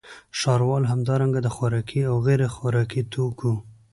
[0.39, 3.53] ښاروال همدارنګه د خوراکي او غیرخوراکي توکو